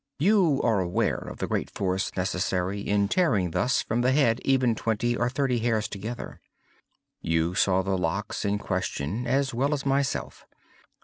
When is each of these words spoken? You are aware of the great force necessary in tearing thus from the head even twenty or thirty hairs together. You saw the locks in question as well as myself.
You 0.17 0.59
are 0.63 0.79
aware 0.79 1.17
of 1.19 1.37
the 1.37 1.45
great 1.45 1.69
force 1.69 2.09
necessary 2.17 2.81
in 2.81 3.07
tearing 3.07 3.51
thus 3.51 3.83
from 3.83 4.01
the 4.01 4.13
head 4.13 4.41
even 4.43 4.73
twenty 4.73 5.15
or 5.15 5.29
thirty 5.29 5.59
hairs 5.59 5.87
together. 5.87 6.39
You 7.21 7.53
saw 7.53 7.83
the 7.83 7.99
locks 7.99 8.43
in 8.43 8.57
question 8.57 9.27
as 9.27 9.53
well 9.53 9.75
as 9.75 9.85
myself. 9.85 10.47